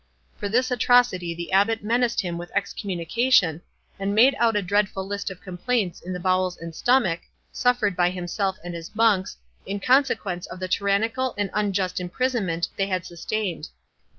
For 0.35 0.49
this 0.49 0.71
atrocity 0.71 1.35
the 1.35 1.51
Abbot 1.51 1.83
menaced 1.83 2.21
him 2.21 2.39
with 2.39 2.49
excommunication, 2.55 3.61
and 3.99 4.15
made 4.15 4.33
out 4.39 4.55
a 4.55 4.63
dreadful 4.63 5.05
list 5.05 5.29
of 5.29 5.41
complaints 5.41 6.01
in 6.01 6.11
the 6.11 6.19
bowels 6.19 6.57
and 6.57 6.73
stomach, 6.73 7.19
suffered 7.51 7.95
by 7.95 8.09
himself 8.09 8.57
and 8.63 8.73
his 8.73 8.95
monks, 8.95 9.37
in 9.63 9.79
consequence 9.79 10.47
of 10.47 10.59
the 10.59 10.67
tyrannical 10.67 11.35
and 11.37 11.51
unjust 11.53 11.99
imprisonment 11.99 12.67
they 12.77 12.87
had 12.87 13.05
sustained. 13.05 13.69